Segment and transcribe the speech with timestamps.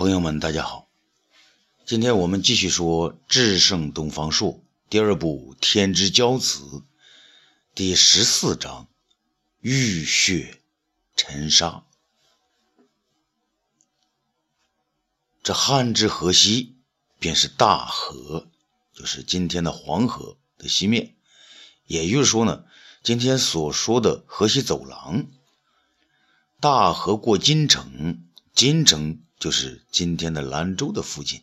[0.00, 0.88] 朋友们，大家好。
[1.84, 4.54] 今天我们继续说《智圣东方朔》
[4.88, 6.64] 第二部《天之骄子》
[7.74, 8.88] 第十四章
[9.60, 10.62] “浴血
[11.16, 11.84] 沉沙”。
[15.44, 16.76] 这汉之河西，
[17.18, 18.48] 便是大河，
[18.94, 21.14] 就是今天的黄河的西面。
[21.84, 22.64] 也就是说呢，
[23.02, 25.26] 今天所说的河西走廊，
[26.58, 28.24] 大河过金城，
[28.54, 31.40] 金城就是今天的兰州的附近，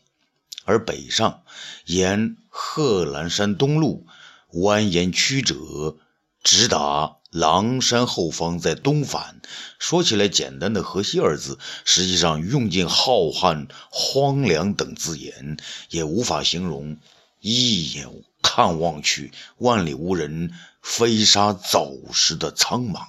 [0.64, 1.42] 而北上
[1.84, 4.06] 沿贺兰山东路
[4.52, 5.98] 蜿蜒曲折，
[6.42, 7.16] 直达。
[7.30, 9.42] 狼山后方在东返，
[9.78, 15.58] 说起来简单的河西二字，实际上用尽浩瀚、荒凉等字眼，
[15.90, 16.96] 也无法形容
[17.42, 18.08] 一眼
[18.40, 23.08] 看望去万里无人、飞沙走石的苍茫。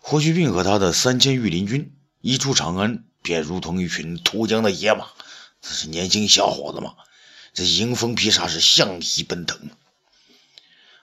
[0.00, 5.06] 霍去病和他的三千御林军一出长安，便如同一群脱缰的野马。
[5.60, 6.94] 这是年轻小伙子嘛，
[7.52, 9.70] 这迎风披沙是向西奔腾。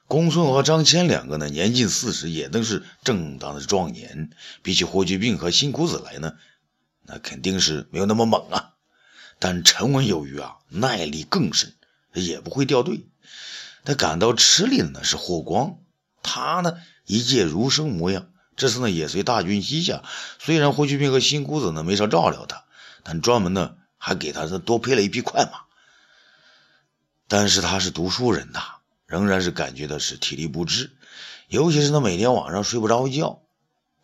[0.08, 4.30] 公孙和张骞两个呢，年近四十，也都是正当的壮年。
[4.62, 6.34] 比起霍去病和辛苦子来呢，
[7.04, 8.74] 那肯定是没有那么猛啊。
[9.40, 11.74] 但沉稳有余啊，耐力更深，
[12.14, 13.08] 也不会掉队。
[13.86, 15.78] 他感到吃力的呢是霍光，
[16.22, 20.04] 他呢一介儒生模样，这次呢也随大军西下。
[20.40, 22.64] 虽然霍去病和辛姑子呢没少照料他，
[23.04, 25.62] 但专门呢还给他多配了一匹快马。
[27.28, 28.62] 但是他是读书人呐。
[29.06, 30.92] 仍然是感觉到是体力不支，
[31.48, 33.44] 尤其是他每天晚上睡不着觉，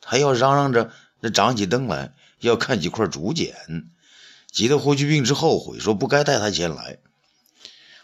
[0.05, 3.55] 还要嚷嚷着那长起灯来要看几块竹简，
[4.51, 6.99] 急得霍去病之后悔，说不该带他前来。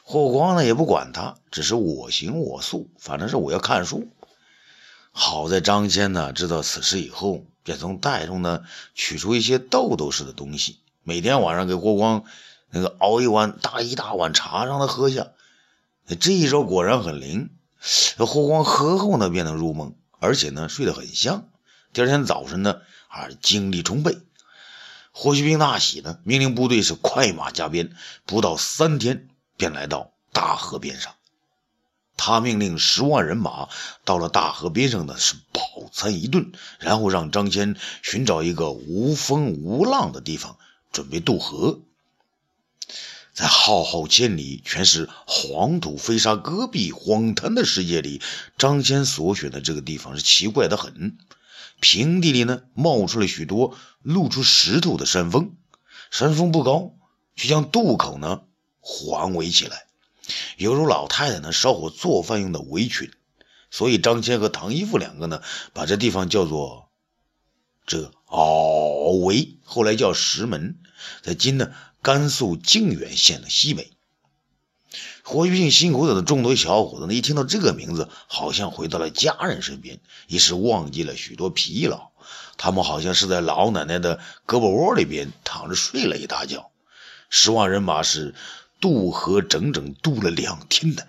[0.01, 4.11] 霍光呢也不管他，只是我行我素，反正是我要看书。
[5.17, 12.25] 好在张骞呢知道此事以后，便从袋中呢取出一些豆豆似的东西，每天晚上给霍光
[12.69, 15.27] 那个熬一碗大一大碗茶让他喝下。
[16.19, 17.49] 这一招果然很灵，
[18.17, 21.47] 霍光喝后呢便能入梦，而且呢睡得很香。
[21.93, 24.17] 第二天早晨呢，啊精力充沛。
[25.13, 31.13] 霍去病大喜呢，命令部队是快马加鞭，不到三天便来到大河边上。
[32.17, 33.69] 他命令十万人马
[34.03, 35.61] 到了大河边上呢，是饱
[35.91, 40.57] 餐一顿，然后让张骞寻找一个无风无浪的地方，
[40.91, 41.81] 准备渡河。
[43.33, 48.21] 在浩浩千里全是黄土飞沙、戈壁荒滩的世界里，
[48.57, 51.17] 张骞所选的这个地方是奇怪的很。
[51.81, 55.51] 平地里呢，冒出了许多露出石头的山峰，
[56.09, 56.93] 山峰不高，
[57.35, 58.43] 却将渡口呢
[58.79, 59.85] 环围起来，
[60.57, 63.11] 犹如老太太呢烧火做饭用的围裙。
[63.71, 65.41] 所以张骞和唐一父两个呢，
[65.73, 66.89] 把这地方叫做
[67.85, 70.77] 这鳌围，后来叫石门，
[71.21, 71.71] 在今呢。
[72.01, 73.91] 甘肃靖远县的西北，
[75.23, 82.11] 霍去病辛苦的众多小伙子呢，一听到这个名字，好像回到了家人身边，一时忘记了许多疲劳。
[82.57, 86.69] 他们好像是在老奶奶的胳膊窝里边躺着睡了一大觉。
[87.31, 88.35] 十万人马是
[88.85, 91.07] 渡河，整整渡了两天的。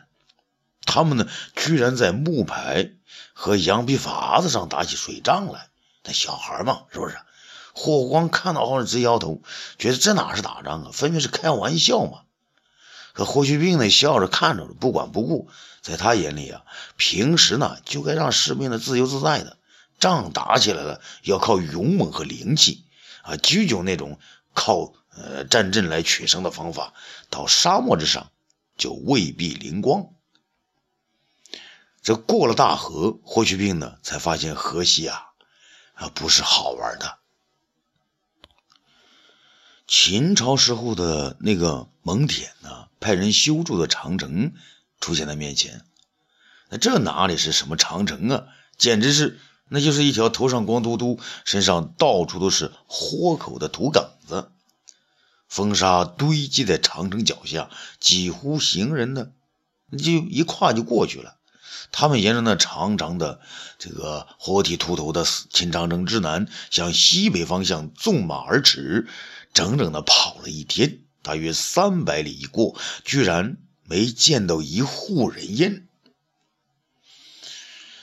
[0.86, 2.92] 他们呢，居然在木牌
[3.34, 5.68] 和羊皮筏子上打起水仗来。
[6.04, 7.18] 那小孩嘛，是不是？
[7.74, 9.42] 霍光看到后直摇头，
[9.76, 12.20] 觉得这哪是打仗啊，分明是开玩笑嘛。
[13.12, 15.50] 可霍去病呢，笑着看着，不管不顾。
[15.82, 16.62] 在他眼里啊，
[16.96, 19.58] 平时呢就该让士兵的自由自在的，
[20.00, 22.86] 仗打起来了要靠勇猛和灵气
[23.20, 24.18] 啊，拘久那种
[24.54, 26.94] 靠呃战阵来取胜的方法，
[27.30, 28.30] 到沙漠之上
[28.76, 30.10] 就未必灵光。
[32.02, 35.26] 这过了大河，霍去病呢才发现河西啊
[35.94, 37.18] 啊不是好玩的。
[39.88, 44.52] 秦朝时候的那个蒙恬呢，派人修筑的长城
[45.00, 45.84] 出现在面前。
[46.68, 48.46] 那这哪里是什么长城啊？
[48.76, 49.38] 简直是，
[49.68, 54.50] 那就是一条头上光秃秃、身上到处都是豁口的土埂子。
[55.56, 59.30] 风沙堆积在长城脚下，几乎行人呢
[59.92, 61.38] 就一跨就过去了。
[61.90, 63.40] 他们沿着那长长的、
[63.78, 69.08] 这个活体秃头的秦长城之南，向西北方向纵马而驰。
[69.54, 75.88] 整整的跑了一天，大约三百里一过，居然没见到一户人烟。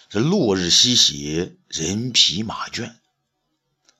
[0.09, 2.94] 这落日西斜，人疲马倦。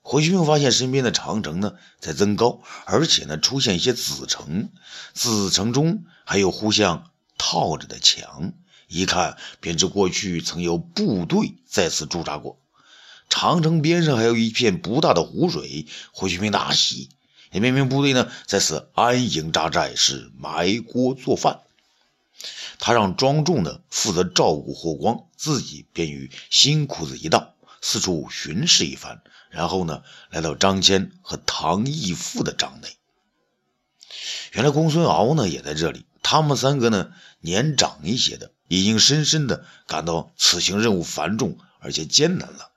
[0.06, 4.68] 霍去病发现身边的长城呢在增高，而且呢出现一些子城，
[5.14, 8.52] 子城中还有互相套着的墙，
[8.86, 12.60] 一看便知过去曾有部队在此驻扎过。
[13.30, 17.08] 长城边上还有一片不大的湖水，霍去病大喜。
[17.50, 21.60] 民兵部队呢，在此安营扎寨，是埋锅做饭。
[22.78, 29.22] 他让庄重呢负责照顾霍光，自己便与新裤子一道四处巡视一番，
[29.54, 32.88] 然后呢来到张骞和唐义父的帐内。
[34.52, 42.70] 原来公孙敖呢也在这里，他们三个呢年长一些的，已经深深的感到此行任务繁重而且艰难了。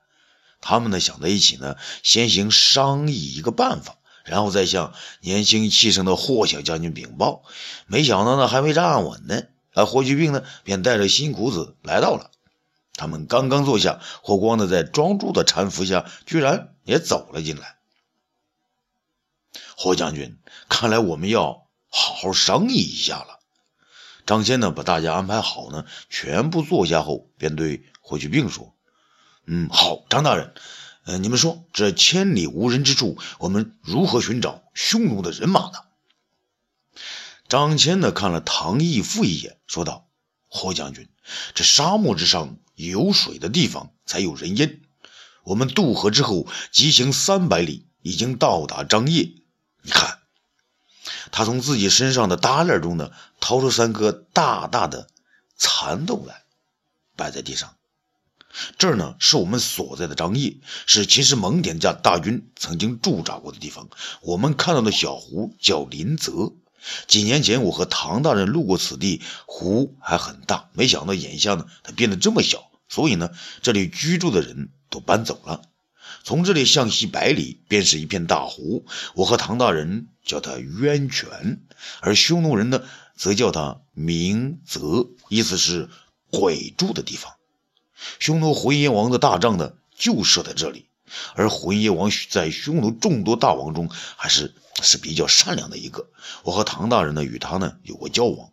[0.62, 3.96] 他们呢想在一起呢，先行商议一个办法。
[4.24, 7.44] 然后再向年轻气盛的霍小将军禀报，
[7.86, 9.44] 没想到呢还没站稳呢，
[9.74, 12.30] 啊霍去病呢便带着辛苦子来到了。
[12.98, 17.78] 他们刚刚坐下，霍光呢在庄助的搀扶下，居然也走了进来。
[19.78, 23.40] 霍将军，看来我们要好好商议一下了。
[24.26, 28.76] 张骞呢把大家安排好呢，全部坐下后，便对霍去病说
[29.48, 30.54] ：“嗯，好，张大人。”
[31.08, 35.80] 呃，你们说这千里无人之处，我们如何寻找匈奴的人马呢？
[37.48, 40.07] 张骞呢看了唐义父一眼，说道
[40.48, 41.08] ：“霍将军，
[41.54, 44.82] 这沙漠之上有水的地方才有人烟。
[45.44, 49.36] 我们渡河之后，急行三百里，已经到达张掖。
[49.82, 50.20] 你看，
[51.32, 55.08] 他从自己身上的搭链中呢，掏出三颗大大的
[55.58, 56.44] 蚕豆来，
[57.16, 57.76] 摆在地上。”
[58.80, 63.88] 这儿呢，是我们所在的张掖，是秦时蒙恬家大军曾经驻扎过的地方。
[64.22, 66.54] 我们看到的小湖叫林泽。
[67.08, 72.70] 几年前，我和唐大人路过此地，湖还很大，没想到眼下呢，它变得这么小。
[72.90, 73.32] 所以呢，
[73.62, 75.62] 这里居住的人都搬走了。
[76.24, 78.86] 从这里向西百里，便是一片大湖。
[79.14, 81.62] 我和唐大人叫它渊泉，
[82.00, 82.84] 而匈奴人呢，
[83.16, 85.90] 则叫它明泽，意思是
[86.30, 87.34] 鬼住的地方。
[88.20, 90.86] 匈奴浑邪王的大帐呢，就设在这里。
[91.36, 96.10] 而浑邪王在匈奴众多大王中，还是是比较善良的一个。
[96.44, 98.52] 我和唐大人呢，与他呢有过交往。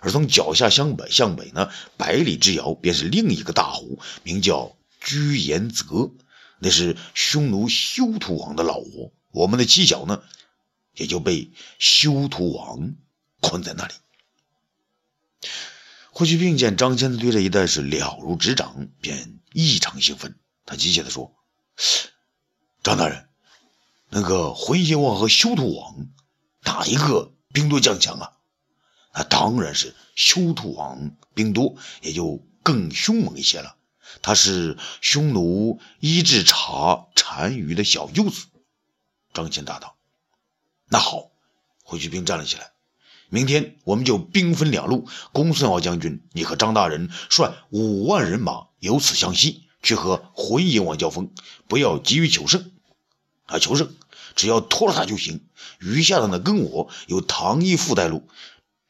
[0.00, 6.10] 而从脚下向北，向北呢百里之遥，便是另一个大湖，名叫居延泽，
[6.58, 9.12] 那是匈奴休屠王的老窝。
[9.32, 10.22] 我们的犄角呢，
[10.94, 12.94] 也就被休屠王
[13.40, 13.94] 困在那里。
[16.10, 20.38] 霍去病见张骞对这一带是了如指掌，便异常兴奋。
[20.64, 21.34] 他急切地说
[22.82, 23.28] ：“张大人，
[24.18, 26.06] 那个浑邪王和休屠王，
[26.62, 28.32] 哪一个兵多将强啊？
[29.12, 33.76] 那当然是休屠王兵多，也就更凶猛一些了。
[34.22, 38.46] 他是匈奴伊稚茶单于的小舅子。”
[39.34, 39.98] 张骞答道
[40.88, 41.30] ：“那好。”
[41.84, 42.72] 霍去病站了起来。
[43.28, 51.30] 明天我们就兵分两路，公孙敖将军，你和张大人率五万人马由此向西，去和浑邪王交锋。
[51.68, 52.72] 不要急于求胜，
[53.44, 53.94] 啊，求胜
[54.36, 55.48] 只要拖了他就行。
[55.80, 58.28] 余下的呢，跟我有唐义父带路，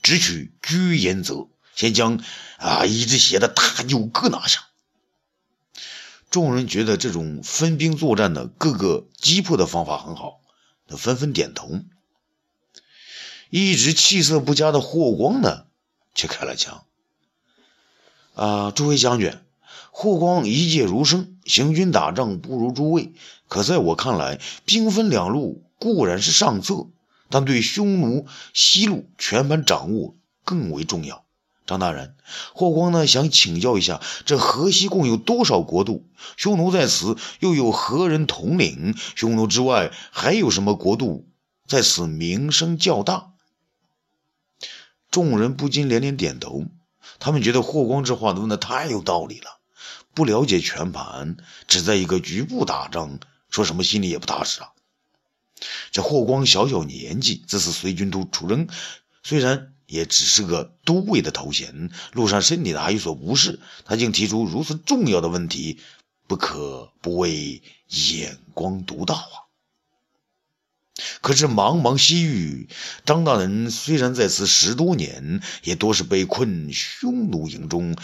[0.02, 2.22] 直取居延泽，先将
[2.58, 4.66] 啊一只鞋的大牛哥拿下。
[6.28, 10.40] 众人觉得这种分兵作战的各个击破的方法很好，
[10.86, 11.80] 都纷纷点头。
[13.48, 15.66] 一直气色不佳的霍光呢，
[16.14, 16.84] 却开了枪。
[18.34, 19.38] 啊，诸位将军，
[19.98, 23.14] 霍光一介儒生，行军打仗不如诸位。
[23.48, 26.88] 可在我看来，兵分两路固然是上策，
[27.30, 31.24] 但对匈奴西路全盘掌握更为重要。
[31.64, 32.14] 张大人，
[32.52, 36.04] 霍光呢想请教一下，这河西共有多少国度？
[36.36, 38.94] 匈奴在此又有何人统领？
[39.14, 41.26] 匈奴之外还有什么国度
[41.66, 43.30] 在此名声较大？
[45.10, 46.66] 众人不禁连连点头，
[47.18, 49.55] 他们觉得霍光这话问的太有道理了。
[50.16, 51.36] 不了解全盘，
[51.68, 53.20] 只在一个局部打仗，
[53.50, 54.70] 说什么心里也不踏实啊。
[55.90, 58.66] 这霍光小小年纪，这次随军都出征，
[59.22, 65.80] 虽然也只是个都尉的头衔，路上身体呢还有所不适，他竟提出如此重要的问题，
[66.26, 69.44] 不可不谓眼光独到啊。
[71.20, 72.70] 可是茫茫西域，
[73.04, 77.94] 张大人虽然在此十多年，也多是被困匈奴营中。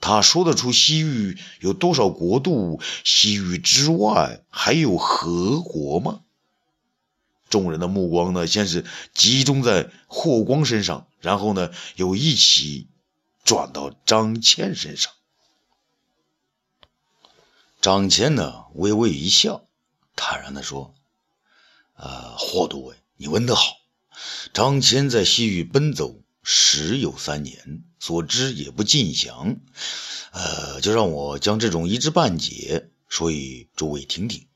[0.00, 2.80] 他说得出西域有多少国度？
[3.04, 6.20] 西域之外还有何国吗？
[7.48, 8.84] 众人的目光呢，先是
[9.14, 12.88] 集中在霍光身上，然后呢，又一起
[13.44, 15.12] 转到张骞身上。
[17.80, 19.66] 张骞呢，微微一笑，
[20.16, 20.92] 坦然地说。
[21.94, 23.76] 呃，霍都尉，你问得好。
[24.52, 26.16] 张骞在西域奔走
[26.48, 29.56] 时有三年，所知也不尽详。
[30.30, 34.46] 呃，就让我将这种一知半解说与诸位听听，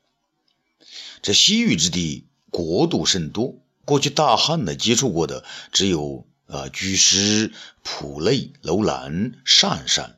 [1.21, 5.43] 这西域之地国度甚多，过去大汉呢接触过的
[5.73, 7.51] 只有呃居师、
[7.83, 10.17] 蒲类、楼兰、鄯善、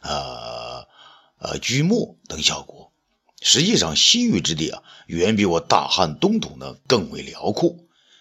[0.00, 0.86] 呃
[1.38, 2.92] 呃居墨等小国。
[3.40, 7.76] 实际上，西域之地啊，远比我大汉东土呢更为辽阔。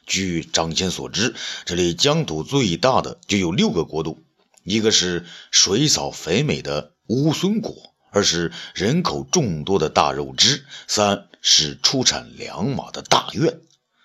[0.08, 1.36] 据张骞所知，
[1.66, 4.24] 这里疆土最大的就有六个国度，
[4.64, 13.60] 一个是水草肥美的乌孙国，二是人口众多的大肉支，三是出产良马的大院，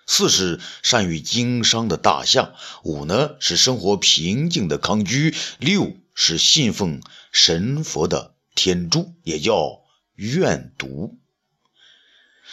[0.05, 9.81] 四是善于经商的大夏，五呢是生活平静的康居，六是信奉神佛的天竺，也叫。
[10.15, 11.17] 愿读，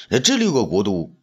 [0.08, 1.19] 那这六个国度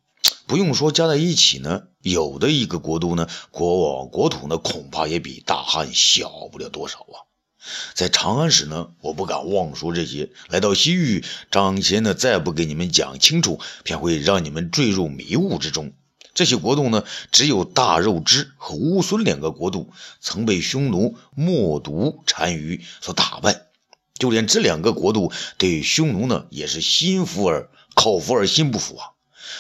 [0.48, 7.28] 不用说，加在一起呢，有的一个国度呢，国王国土呢，恐怕也比大汉小不了多少啊。
[7.94, 15.92] 在长安时呢，我不敢妄说这些；来到西域，张骞呢，再不给你们讲清楚，便会让你们坠入迷雾之中。
[16.34, 23.64] 这些国度呢，只有大肉支和乌孙两个国度曾被匈奴冒毒单于所打败。
[24.18, 29.17] 就连这两个国度对匈奴呢，也是心服而口服而心不服啊。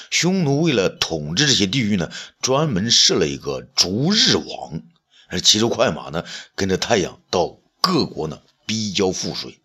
[0.09, 4.81] 匈奴为了统治这些地域呢，专门设了一个逐日王，
[5.29, 6.23] 而骑着快马呢，
[6.55, 9.59] 跟着太阳到各国呢逼交赋税。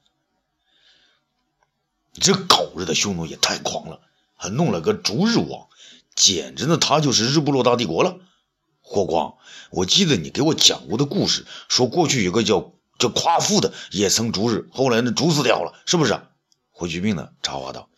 [2.15, 4.01] 这狗日的匈奴也太狂了，
[4.37, 5.69] 还弄了个逐日王，
[6.15, 8.19] 简直呢，他就是日不落大帝国了。
[8.81, 9.35] 霍光，
[9.71, 12.73] 我记得你给我讲过的故事，说过去有个叫……
[12.99, 16.21] 叫夸父的也曾逐日，后来呢，逐死掉了，是不是？
[16.71, 17.89] 霍去病呢，插话道。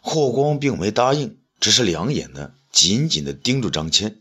[0.00, 4.16] 霍光并没答应，只是两眼呢，紧紧的盯住张骞。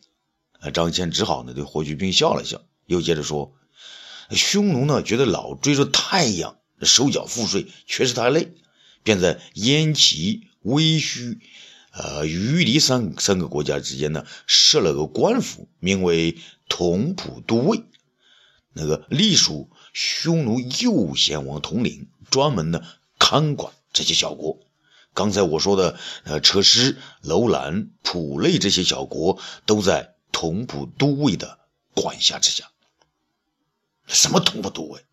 [0.60, 3.54] 啊，张骞只好呢，对霍去病笑了笑，又接着说
[4.32, 8.54] ：“匈奴呢，觉得老追着太阳，手脚赋税，确实太累，
[9.04, 11.40] 便在燕齐、威虚、
[11.92, 17.84] 呃于黎三三个国家之间呢，设了个官府，名为同普都尉。”
[18.74, 22.84] 那个隶属匈奴右贤王统领，专门呢
[23.18, 24.60] 看管这些小国。
[25.18, 31.58] 刚才我说的，呃，车师、楼兰、蒲类这些小国，都在同蒲都尉的
[31.96, 32.70] 管辖之下。
[34.06, 35.04] 什么同蒲都尉？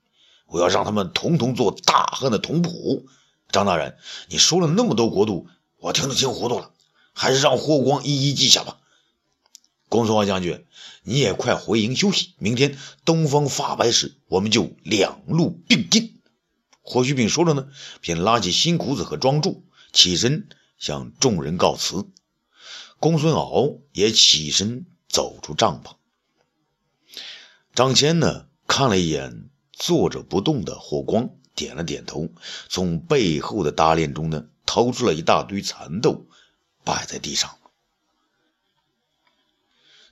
[0.47, 3.07] 我要让他们统统做大汉的同蒲。
[3.51, 3.97] 张大人，
[4.29, 6.73] 你说了那么多国度，我听得清糊涂了，
[7.15, 8.77] 还是让霍光一一记下吧。
[9.89, 10.67] 公孙敖将军，
[11.03, 12.35] 你也快回营休息。
[12.37, 16.21] 明天东方发白时，我们就两路并进。
[16.83, 17.69] 霍去病说着呢，
[18.03, 19.64] 便拉起新裤子和庄柱，
[19.95, 22.11] 起身向众人告辞。
[22.99, 25.95] 公孙敖也起身走出帐篷。
[27.75, 32.29] 张骞呢，看了一眼坐着不动的霍光，点了点头，
[32.69, 36.27] 从背后的搭链中呢，掏出了一大堆蚕豆，
[36.85, 37.57] 摆在地上。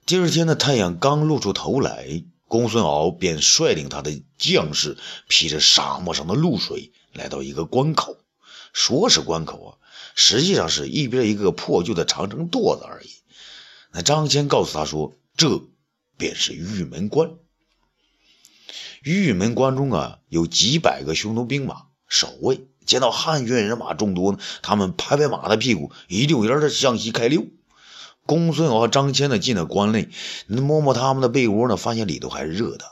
[0.05, 4.99] 第二天的太阳刚露出头来，公孙敖便率领他的将士，
[5.29, 8.22] 披着沙漠上的露水，来到一个关口。
[8.73, 9.71] 说是关口啊，
[10.15, 13.11] 实际上是一边一个破旧的长城垛子而已。
[13.93, 15.63] 那张骞告诉他说：“这
[16.17, 17.33] 便是玉门关。
[19.03, 22.67] 玉门关中啊，有几百个匈奴兵马守卫。
[22.85, 27.47] 见到汉军人马众多呢，他们拍拍马的屁股，一溜烟的向西开溜。”
[28.25, 30.09] 公孙敖和张骞呢进了关内，
[30.47, 32.85] 摸摸他们的被窝呢，发现里头还是热的。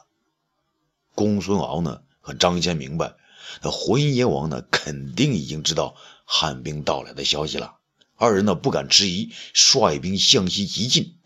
[1.15, 3.15] 公孙敖呢和张骞明白，
[3.63, 7.77] 那浑邪王呢肯定已经知道汉兵到来的消息了。
[8.17, 11.19] 二人呢不敢迟疑，率兵向西急进。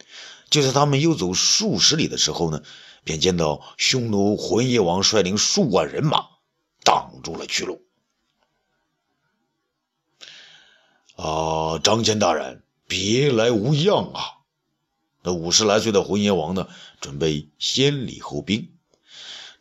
[0.50, 2.62] 就在他们又走数十里的时候呢，
[3.02, 6.26] 便见到匈奴浑邪王率领数万人马
[6.84, 7.82] 挡住了去路。
[11.16, 12.62] 啊，张骞大人。
[12.86, 14.20] 别来无恙啊！
[15.22, 16.68] 那五十来岁的浑邪王呢，
[17.00, 18.74] 准备先礼后兵。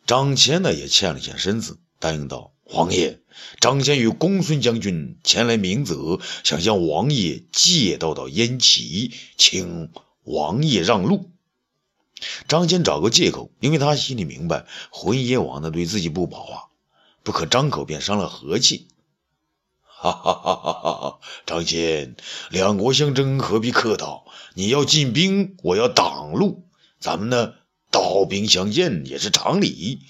[0.06, 3.20] 张骞呢，也欠了欠身子，答应道：“王爷，
[3.60, 9.90] 张骞与公孙将军前来明泽，想向王爷借道到燕齐，请
[10.22, 11.30] 王爷让路。”
[12.48, 16.56] 张骞找个借口，因为他心里明白，浑邪王呢对自己不薄啊，
[17.22, 18.88] 不可张口便伤了和气。
[19.82, 21.18] 哈哈哈哈哈哈！
[21.46, 22.14] 张骞，
[22.50, 24.24] 两国相争，何必客套？
[24.54, 26.68] 你要进兵，我要挡路，
[27.00, 27.54] 咱们呢，
[27.90, 30.00] 刀兵相见也是常理。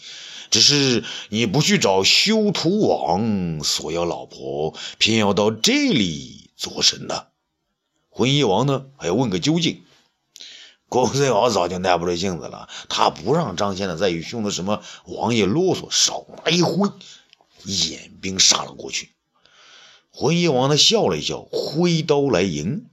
[0.55, 7.27] 只是你不去找修图王索要老婆，偏要到这里做甚呢？
[8.09, 9.83] 浑邪王呢，还要问个究竟。
[10.89, 16.89] 公孙敖早就耐不住性子了，他不让张骞呢再与匈奴什么王爷啰嗦，手拿一挥，
[17.65, 19.11] 引兵杀了过去。
[20.13, 22.87] 浑邪王呢笑了一笑，挥刀来迎。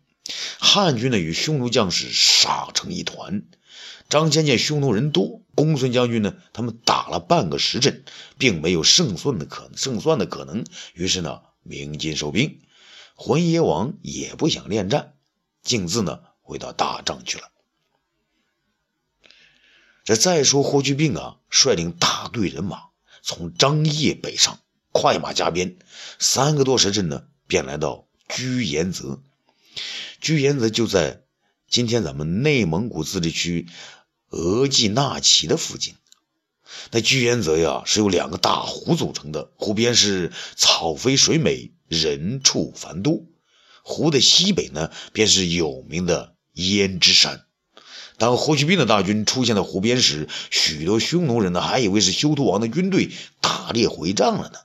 [0.57, 3.43] 汉军呢与匈奴将士杀成一团。
[4.09, 8.03] 张骞见匈奴人多，公孙将军呢他们打了半个时辰，
[8.37, 12.61] 并没有胜算的可胜算的可能，于是呢鸣金收兵。
[13.15, 15.13] 浑邪王也不想恋战，
[15.61, 17.49] 径自呢回到大帐去了。
[20.03, 22.85] 这再说霍去病啊，率领大队人马
[23.21, 24.59] 从张掖北上，
[24.91, 25.77] 快马加鞭，
[26.17, 29.21] 三个多时辰呢，便来到居延泽。
[30.19, 31.21] 居延泽就在
[31.71, 33.65] 今天咱们内蒙古自治区
[34.27, 35.95] 额济纳旗的附近。
[36.91, 43.23] 那居延泽呀，是由两个大湖组成的，湖边是草肥水美，人畜繁多。
[43.83, 47.45] 湖的西北呢，便是有名的胭脂山。
[48.17, 54.59] 当霍去病的大军出现在湖边时，许多匈奴人呢还以为是修图王的军队打猎回帐了呢。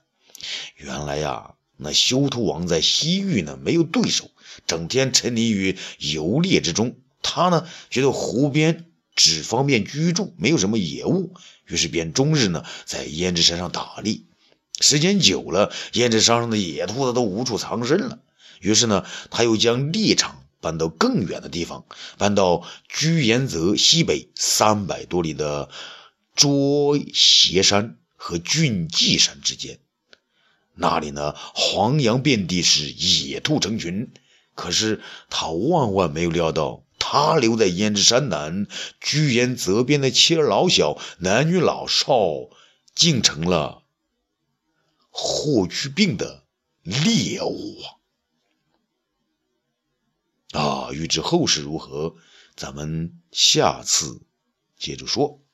[0.75, 4.29] 原来呀，那修图王在西域呢没有对手，
[4.67, 6.97] 整天沉溺于游猎之中。
[7.23, 11.35] 他呢觉得湖边只方便居住，没有什么野物，
[11.67, 14.21] 于是便终日呢在胭脂山上打猎。
[14.81, 18.19] 时间久了，胭脂山上的野兔子都无处藏身了。
[18.61, 20.43] 于是呢，他又将猎场。
[20.59, 21.85] 搬到更远的地方，
[22.19, 25.69] 搬到居延泽西北三百多里的
[26.35, 29.79] 卓斜山和峻济山之间。
[30.75, 34.11] 那里呢，黄杨遍地，是野兔成群。
[34.57, 38.67] 可是他万万没有料到，他留在胭脂山南
[39.01, 42.17] 居延泽边的妻儿老小、男女老少，
[42.95, 43.85] 竟成了
[45.11, 46.45] 霍去病的
[46.83, 47.79] 猎物
[50.53, 50.59] 啊！
[50.59, 52.17] 啊，欲知后事如何，
[52.57, 54.23] 咱们下次
[54.79, 55.46] 接着说。